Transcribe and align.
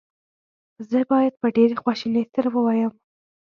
زه 0.89 0.99
باید 1.11 1.33
په 1.41 1.47
ډېرې 1.55 1.75
خواشینۍ 1.81 2.23
سره 2.33 2.47
ووایم. 2.51 2.91